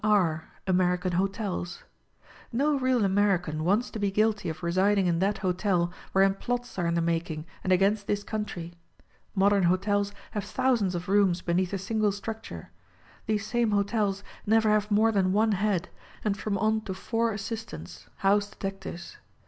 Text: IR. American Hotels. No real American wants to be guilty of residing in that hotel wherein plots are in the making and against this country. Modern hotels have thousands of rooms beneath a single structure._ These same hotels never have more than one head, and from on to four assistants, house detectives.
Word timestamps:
IR. 0.03 0.45
American 0.65 1.11
Hotels. 1.11 1.83
No 2.51 2.75
real 2.79 3.05
American 3.05 3.63
wants 3.63 3.91
to 3.91 3.99
be 3.99 4.09
guilty 4.09 4.49
of 4.49 4.63
residing 4.63 5.05
in 5.05 5.19
that 5.19 5.37
hotel 5.45 5.93
wherein 6.11 6.33
plots 6.33 6.79
are 6.79 6.87
in 6.87 6.95
the 6.95 7.01
making 7.03 7.45
and 7.63 7.71
against 7.71 8.07
this 8.07 8.23
country. 8.23 8.73
Modern 9.35 9.65
hotels 9.65 10.11
have 10.31 10.43
thousands 10.43 10.95
of 10.95 11.07
rooms 11.07 11.43
beneath 11.43 11.71
a 11.71 11.77
single 11.77 12.11
structure._ 12.11 12.71
These 13.27 13.45
same 13.45 13.69
hotels 13.69 14.23
never 14.43 14.71
have 14.71 14.89
more 14.89 15.11
than 15.11 15.33
one 15.33 15.51
head, 15.51 15.89
and 16.25 16.35
from 16.35 16.57
on 16.57 16.81
to 16.85 16.95
four 16.95 17.31
assistants, 17.31 18.07
house 18.25 18.49
detectives. 18.49 19.17